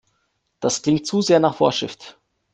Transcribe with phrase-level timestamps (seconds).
[0.61, 2.17] Das klingt zu sehr nach Vorschrift.